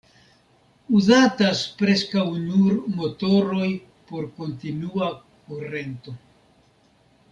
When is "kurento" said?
5.31-6.21